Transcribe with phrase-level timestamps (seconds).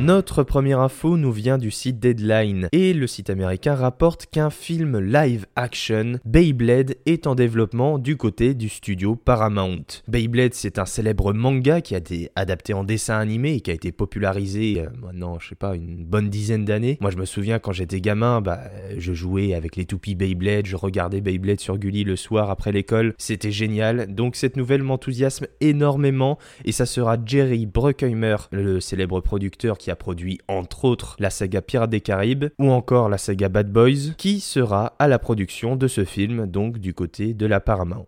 [0.00, 4.96] Notre première info nous vient du site Deadline et le site américain rapporte qu'un film
[5.00, 9.82] live action Beyblade est en développement du côté du studio Paramount.
[10.06, 13.74] Beyblade c'est un célèbre manga qui a été adapté en dessin animé et qui a
[13.74, 16.96] été popularisé euh, maintenant je sais pas une bonne dizaine d'années.
[17.00, 18.60] Moi je me souviens quand j'étais gamin bah
[18.96, 23.14] je jouais avec les toupies Beyblade, je regardais Beyblade sur Gulli le soir après l'école,
[23.18, 24.14] c'était génial.
[24.14, 29.96] Donc cette nouvelle m'enthousiasme énormément et ça sera Jerry Bruckheimer, le célèbre producteur qui a
[29.96, 34.40] produit entre autres la saga Pirates des Caraïbes ou encore la saga Bad Boys, qui
[34.40, 38.06] sera à la production de ce film, donc du côté de la Paramount.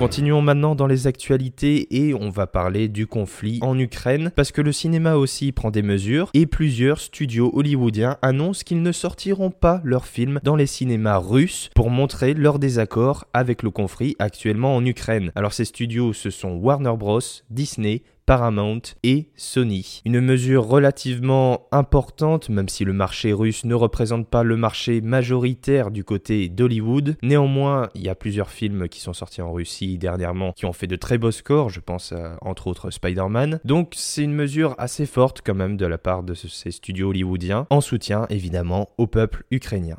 [0.00, 4.62] Continuons maintenant dans les actualités et on va parler du conflit en Ukraine parce que
[4.62, 9.82] le cinéma aussi prend des mesures et plusieurs studios hollywoodiens annoncent qu'ils ne sortiront pas
[9.84, 14.86] leurs films dans les cinémas russes pour montrer leur désaccord avec le conflit actuellement en
[14.86, 15.32] Ukraine.
[15.34, 20.02] Alors ces studios ce sont Warner Bros, Disney, Paramount et Sony.
[20.04, 25.90] Une mesure relativement importante, même si le marché russe ne représente pas le marché majoritaire
[25.90, 27.16] du côté d'Hollywood.
[27.22, 30.86] Néanmoins, il y a plusieurs films qui sont sortis en Russie dernièrement qui ont fait
[30.86, 33.60] de très beaux scores, je pense à, entre autres Spider-Man.
[33.64, 37.66] Donc c'est une mesure assez forte quand même de la part de ces studios hollywoodiens,
[37.70, 39.96] en soutien évidemment au peuple ukrainien.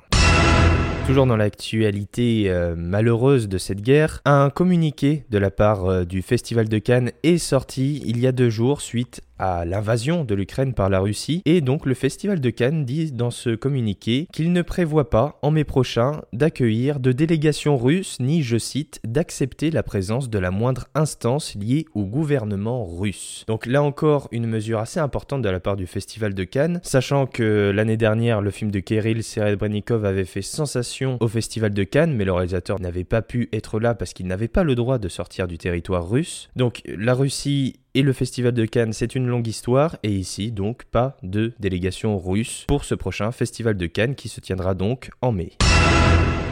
[1.07, 6.21] Toujours dans l'actualité euh, malheureuse de cette guerre, un communiqué de la part euh, du
[6.21, 10.73] Festival de Cannes est sorti il y a deux jours suite à l'invasion de l'Ukraine
[10.73, 11.41] par la Russie.
[11.45, 15.49] Et donc le Festival de Cannes dit dans ce communiqué qu'il ne prévoit pas en
[15.49, 20.87] mai prochain d'accueillir de délégation russe ni, je cite, d'accepter la présence de la moindre
[20.93, 23.43] instance liée au gouvernement russe.
[23.47, 27.25] Donc là encore une mesure assez importante de la part du Festival de Cannes, sachant
[27.25, 32.13] que l'année dernière le film de Kirill Serebrennikov avait fait sensation au Festival de Cannes,
[32.15, 35.09] mais le réalisateur n'avait pas pu être là parce qu'il n'avait pas le droit de
[35.09, 36.49] sortir du territoire russe.
[36.55, 40.85] Donc la Russie et le Festival de Cannes, c'est une longue histoire, et ici donc
[40.85, 45.31] pas de délégation russe pour ce prochain Festival de Cannes qui se tiendra donc en
[45.31, 45.51] mai.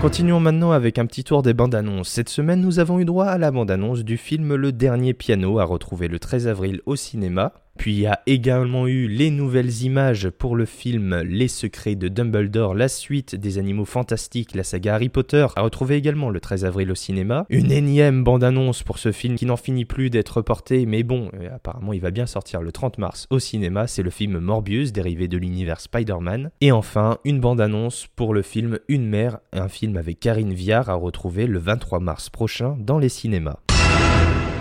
[0.02, 2.10] Continuons maintenant avec un petit tour des bandes annonces.
[2.10, 5.60] Cette semaine, nous avons eu droit à la bande annonce du film Le Dernier Piano
[5.60, 7.52] à retrouver le 13 avril au cinéma.
[7.80, 12.10] Puis il y a également eu les nouvelles images pour le film Les Secrets de
[12.10, 16.66] Dumbledore, la suite des animaux fantastiques, la saga Harry Potter, à retrouver également le 13
[16.66, 17.46] avril au cinéma.
[17.48, 21.56] Une énième bande-annonce pour ce film qui n'en finit plus d'être reporté, mais bon, euh,
[21.56, 25.30] apparemment il va bien sortir le 30 mars au cinéma, c'est le film Morbius, dérivé
[25.30, 26.52] de l'univers Spider-Man.
[26.60, 30.96] Et enfin, une bande-annonce pour le film Une mère, un film avec Karine Viard à
[30.96, 33.56] retrouver le 23 mars prochain dans les cinémas.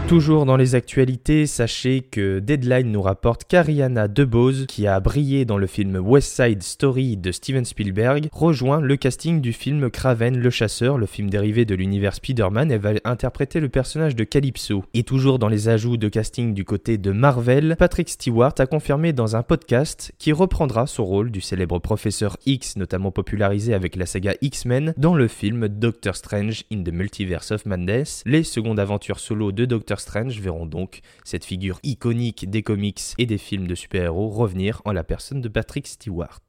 [0.09, 5.59] Toujours dans les actualités, sachez que Deadline nous rapporte qu'Ariana DeBose, qui a brillé dans
[5.59, 10.49] le film West Side Story de Steven Spielberg, rejoint le casting du film Craven le
[10.49, 14.83] chasseur, le film dérivé de l'univers Spider-Man, et va interpréter le personnage de Calypso.
[14.95, 19.13] Et toujours dans les ajouts de casting du côté de Marvel, Patrick Stewart a confirmé
[19.13, 24.07] dans un podcast qu'il reprendra son rôle du célèbre professeur X, notamment popularisé avec la
[24.07, 29.21] saga X-Men, dans le film Doctor Strange in the Multiverse of Madness, les secondes aventures
[29.21, 33.75] solo de Doctor Strange verront donc cette figure iconique des comics et des films de
[33.75, 36.41] super-héros revenir en la personne de Patrick Stewart.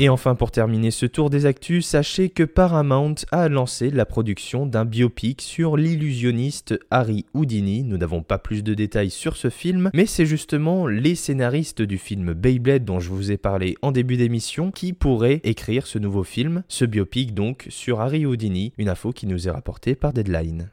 [0.00, 4.66] Et enfin, pour terminer ce tour des actus, sachez que Paramount a lancé la production
[4.66, 7.84] d'un biopic sur l'illusionniste Harry Houdini.
[7.84, 11.96] Nous n'avons pas plus de détails sur ce film, mais c'est justement les scénaristes du
[11.96, 16.24] film Beyblade dont je vous ai parlé en début d'émission qui pourraient écrire ce nouveau
[16.24, 20.70] film, ce biopic donc sur Harry Houdini, une info qui nous est rapportée par Deadline.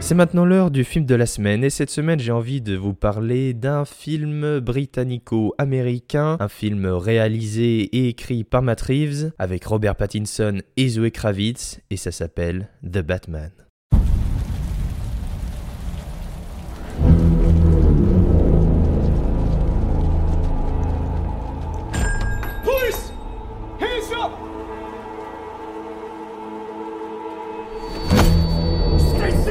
[0.00, 2.94] C'est maintenant l'heure du film de la semaine et cette semaine j'ai envie de vous
[2.94, 10.60] parler d'un film britannico-américain, un film réalisé et écrit par Matt Reeves avec Robert Pattinson
[10.76, 13.50] et Zoe Kravitz et ça s'appelle The Batman.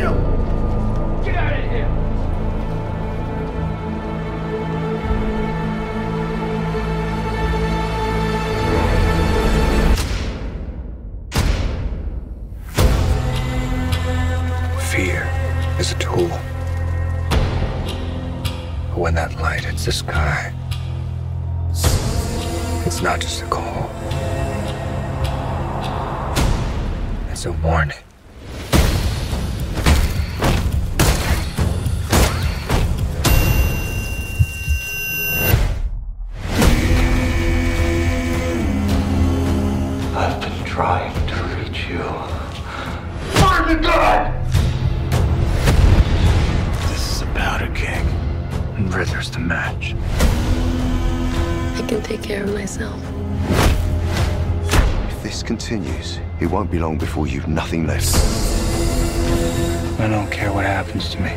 [0.06, 0.35] Hands!
[22.86, 23.90] It's not just a call.
[27.32, 27.98] It's a warning.
[40.16, 42.04] I've been trying to reach you.
[43.40, 44.32] Find the gun!
[46.90, 48.06] This is about a keg.
[48.78, 49.95] And Riddler's the match.
[51.86, 53.00] I can take care of myself.
[55.12, 58.16] If this continues, it won't be long before you've nothing left.
[60.00, 61.30] I don't care what happens to me.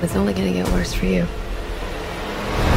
[0.00, 1.26] It's only gonna get worse for you.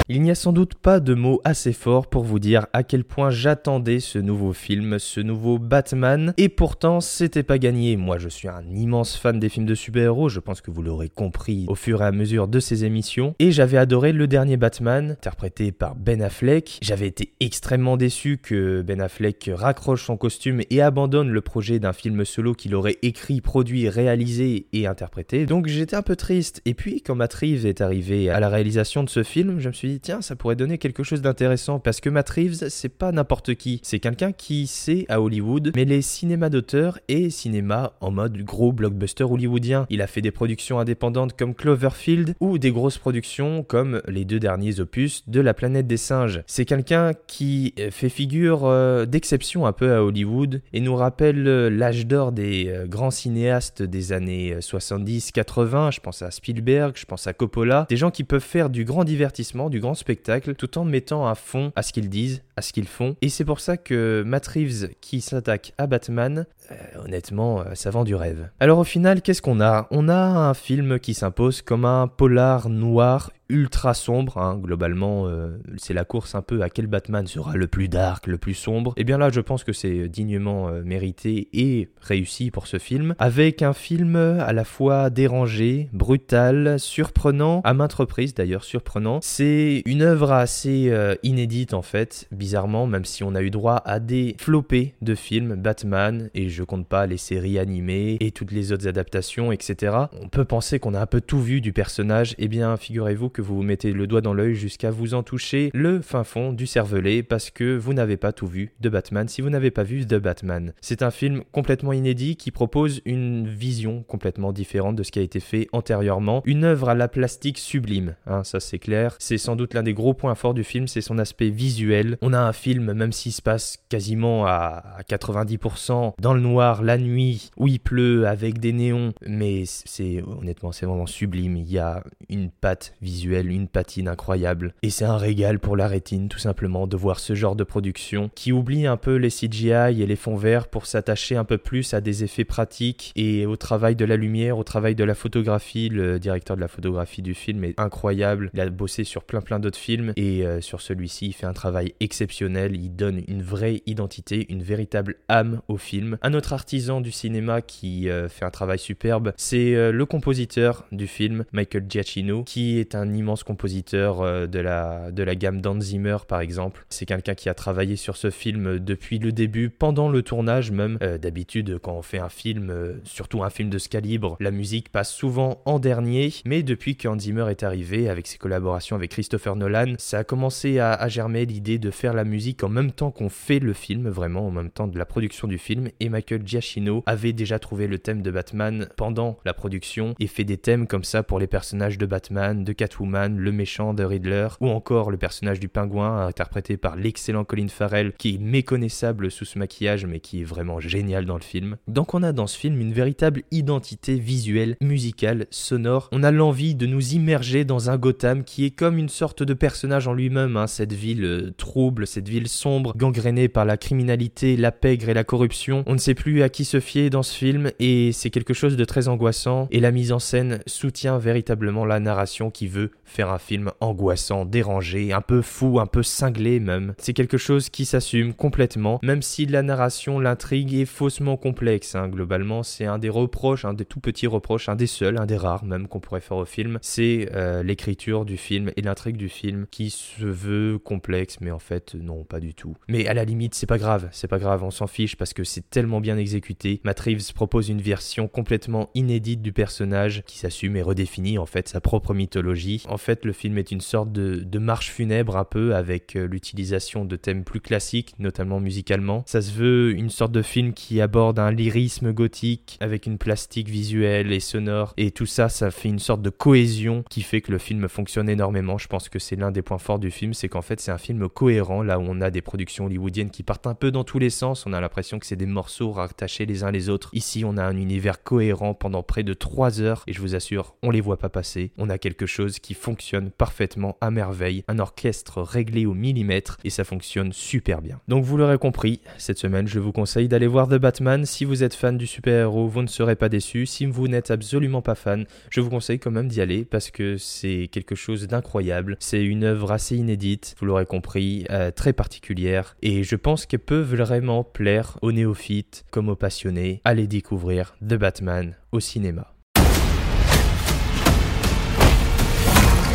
[0.10, 3.04] Il n'y a sans doute pas de mots assez forts pour vous dire à quel
[3.04, 7.98] point j'attendais ce nouveau film, ce nouveau Batman, et pourtant c'était pas gagné.
[7.98, 11.10] Moi je suis un immense fan des films de super-héros, je pense que vous l'aurez
[11.10, 15.12] compris au fur et à mesure de ces émissions, et j'avais adoré le dernier Batman,
[15.12, 16.80] interprété par Ben Affleck.
[16.82, 21.92] J'avais été extrêmement déçu que Ben Affleck raccroche son costume et abandonne le projet d'un
[21.92, 25.46] film solo qu'il aurait écrit, produit, réalisé et interprété.
[25.46, 26.62] Donc j'étais un peu triste.
[26.64, 29.74] Et puis quand Matt Reeves est arrivé à la réalisation de ce film, je me
[29.74, 33.12] suis dit tiens, ça pourrait donner quelque chose d'intéressant parce que Matt Reeves, c'est pas
[33.12, 33.80] n'importe qui.
[33.84, 39.24] C'est quelqu'un qui sait à Hollywood mêler cinéma d'auteur et cinéma en mode gros blockbuster
[39.24, 39.86] hollywoodien.
[39.90, 44.40] Il a fait des productions indépendantes comme Cloverfield ou des grosses productions comme les deux
[44.40, 46.42] derniers opus de La planète des singes.
[46.48, 51.70] C'est quelqu'un qui fait figure euh, d'exception un peu à Hollywood et nous rappelle euh,
[51.70, 55.92] l'âge d'or des euh, grands cinéastes des années 70-80.
[55.94, 57.86] Je pense à Spielberg, je pense à Coppola.
[57.90, 61.36] Des gens qui peuvent faire du grand divertissement, du grand spectacle, tout en mettant à
[61.36, 63.16] fond à ce qu'ils disent, ce qu'ils font.
[63.22, 66.76] Et c'est pour ça que Matt Reeves, qui s'attaque à Batman, euh,
[67.06, 68.50] honnêtement, euh, ça vend du rêve.
[68.60, 69.88] Alors au final, qu'est-ce qu'on a?
[69.92, 74.58] On a un film qui s'impose comme un polar noir ultra sombre, hein.
[74.62, 78.38] globalement euh, c'est la course un peu à quel Batman sera le plus dark, le
[78.38, 78.92] plus sombre.
[78.98, 83.62] Et bien là je pense que c'est dignement mérité et réussi pour ce film, avec
[83.62, 89.20] un film à la fois dérangé, brutal, surprenant, à maintes reprises d'ailleurs surprenant.
[89.22, 90.94] C'est une œuvre assez
[91.24, 95.56] inédite en fait, bizarrement, même si on a eu droit à des flopées de films
[95.56, 99.98] Batman, et je compte pas les séries animées et toutes les autres adaptations, etc.
[100.22, 103.42] On peut penser qu'on a un peu tout vu du personnage, et bien figurez-vous que
[103.42, 106.68] vous vous mettez le doigt dans l'œil jusqu'à vous en toucher le fin fond du
[106.68, 110.06] cervelet parce que vous n'avez pas tout vu de Batman si vous n'avez pas vu
[110.06, 110.72] de Batman.
[110.80, 115.22] C'est un film complètement inédit qui propose une vision complètement différente de ce qui a
[115.22, 116.44] été fait antérieurement.
[116.46, 119.18] Une œuvre à la plastique sublime, hein, ça c'est clair.
[119.20, 122.18] C'est sans doute l'un des gros points forts du film, c'est son aspect visuel.
[122.22, 126.98] On a un film, même s'il se passe quasiment à 90% dans le noir, la
[126.98, 131.58] nuit, où il pleut, avec des néons, mais c'est honnêtement c'est vraiment sublime.
[131.58, 134.74] Il y a une patte visuelle une patine incroyable.
[134.84, 138.30] Et c'est un régal pour la rétine tout simplement de voir ce genre de production
[138.36, 141.94] qui oublie un peu les CGI et les fonds verts pour s'attacher un peu plus
[141.94, 145.90] à des effets pratiques et au travail de la lumière, au travail de la photographie.
[145.90, 148.50] Le directeur de la photographie du film est incroyable.
[148.54, 151.54] Il a bossé sur plein plein d'autres films et euh, sur celui-ci il fait un
[151.54, 152.27] travail exceptionnel.
[152.40, 156.18] Il donne une vraie identité, une véritable âme au film.
[156.22, 160.86] Un autre artisan du cinéma qui euh, fait un travail superbe, c'est euh, le compositeur
[160.92, 165.62] du film, Michael Giacchino, qui est un immense compositeur euh, de, la, de la gamme
[165.62, 166.86] d'Hans Zimmer par exemple.
[166.90, 170.98] C'est quelqu'un qui a travaillé sur ce film depuis le début, pendant le tournage même.
[171.22, 172.74] D'habitude quand on fait un film,
[173.04, 177.08] surtout un film de ce calibre, la musique passe souvent en dernier, mais depuis que
[177.08, 181.08] Hans Zimmer est arrivé avec ses collaborations avec Christopher Nolan, ça a commencé à, à
[181.08, 184.52] germer l'idée de faire la musique en même temps qu'on fait le film, vraiment en
[184.52, 188.24] même temps de la production du film, et Michael Giacchino avait déjà trouvé le thème
[188.24, 192.06] de Batman pendant la production et fait des thèmes comme ça pour les personnages de
[192.08, 196.96] Batman, de Catwoman, le méchant de Riddler, ou encore le personnage du pingouin interprété par
[196.96, 201.38] l'excellent Colin Farrell, qui est méconnaissable sous ce maquillage, mais qui est vraiment génial dans
[201.38, 201.78] le film.
[201.88, 206.10] Donc on a dans ce film une véritable identité visuelle, musicale, sonore.
[206.12, 209.54] On a l'envie de nous immerger dans un Gotham qui est comme une sorte de
[209.54, 214.58] personnage en lui-même, hein, cette ville euh, trouble, cette ville sombre, gangrénée par la criminalité,
[214.58, 215.84] la pègre et la corruption.
[215.86, 218.78] On ne sait plus à qui se fier dans ce film, et c'est quelque chose
[218.78, 223.32] de très angoissant, et la mise en scène soutient véritablement la narration qui veut faire
[223.32, 226.94] un film angoissant, dérangé, un peu fou, un peu cinglé même.
[226.98, 231.96] C'est quelque chose qui s'assume complètement, même si la narration, l'intrigue est faussement complexe.
[231.96, 232.08] hein.
[232.08, 235.38] Globalement, c'est un des reproches, un des tout petits reproches, un des seuls, un des
[235.38, 236.80] rares même qu'on pourrait faire au film.
[236.82, 241.60] C'est euh, l'écriture du film et l'intrigue du film qui se veut complexe, mais en
[241.60, 242.76] fait, non, pas du tout.
[242.88, 245.44] Mais à la limite, c'est pas grave, c'est pas grave, on s'en fiche parce que
[245.44, 246.82] c'est tellement bien exécuté.
[246.84, 247.02] Matt
[247.34, 252.14] propose une version complètement inédite du personnage qui s'assume et redéfinit en fait sa propre
[252.14, 252.84] mythologie.
[252.90, 256.28] En fait, le film est une sorte de, de marche funèbre un peu avec euh,
[256.28, 259.24] l'utilisation de thèmes plus classiques, notamment musicalement.
[259.26, 263.70] Ça se veut une sorte de film qui aborde un lyrisme gothique avec une plastique
[263.70, 264.94] visuelle et sonore.
[264.98, 268.30] Et tout ça, ça fait une sorte de cohésion qui fait que le film fonctionne
[268.30, 268.78] énormément.
[268.78, 270.98] Je pense que c'est l'un des points forts du film, c'est qu'en fait c'est un
[270.98, 274.20] film cohérent, là où on a des productions hollywoodiennes qui partent un peu dans tous
[274.20, 274.66] les sens.
[274.66, 277.10] On a l'impression que c'est des morceaux rattachés les uns les autres.
[277.14, 280.76] Ici, on a un univers cohérent pendant près de 3 heures et je vous assure,
[280.84, 281.72] on les voit pas passer.
[281.78, 286.70] On a quelque chose qui fonctionne parfaitement à merveille, un orchestre réglé au millimètre et
[286.70, 288.00] ça fonctionne super bien.
[288.08, 291.26] Donc vous l'aurez compris, cette semaine, je vous conseille d'aller voir The Batman.
[291.26, 293.66] Si vous êtes fan du super-héros, vous ne serez pas déçu.
[293.66, 297.18] Si vous n'êtes absolument pas fan, je vous conseille quand même d'y aller parce que
[297.18, 298.98] c'est quelque chose d'incroyable.
[299.00, 303.60] C'est une œuvre assez inédite, vous l'aurez compris, euh, très particulière et je pense qu'elle
[303.60, 306.82] peut vraiment plaire aux néophytes comme aux passionnés.
[306.84, 309.34] Allez découvrir The Batman au cinéma.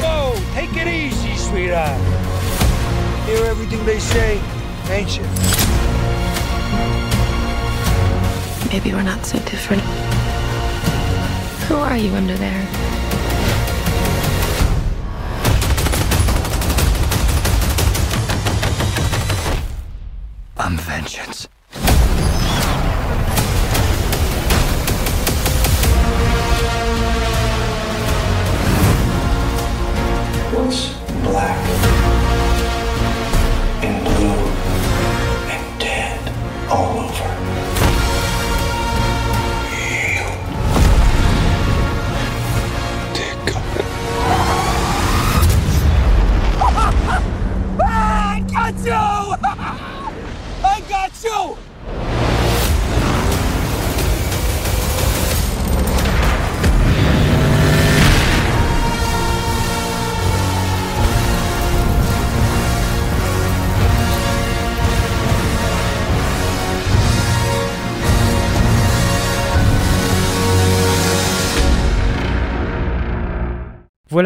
[0.00, 1.98] Whoa, take it easy, sweetheart.
[3.26, 4.38] Hear everything they say,
[4.90, 5.24] ain't you?
[8.72, 9.82] Maybe we're not so different.
[11.68, 12.66] Who are you under there?
[20.76, 21.48] vengeance.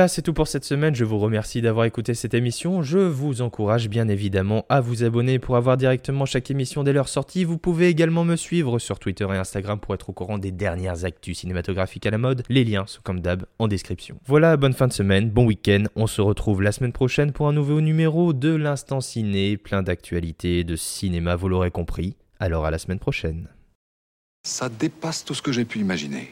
[0.09, 0.95] C'est tout pour cette semaine.
[0.95, 2.83] Je vous remercie d'avoir écouté cette émission.
[2.83, 7.09] Je vous encourage bien évidemment à vous abonner pour avoir directement chaque émission dès leur
[7.09, 7.45] sortie.
[7.45, 11.05] Vous pouvez également me suivre sur Twitter et Instagram pour être au courant des dernières
[11.05, 12.43] actus cinématographiques à la mode.
[12.49, 14.17] Les liens sont comme d'hab en description.
[14.27, 15.85] Voilà, bonne fin de semaine, bon week-end.
[15.97, 20.65] On se retrouve la semaine prochaine pour un nouveau numéro de l'Instant Ciné, plein d'actualités,
[20.65, 22.17] de cinéma, vous l'aurez compris.
[22.39, 23.49] Alors à la semaine prochaine.
[24.45, 26.31] Ça dépasse tout ce que j'ai pu imaginer.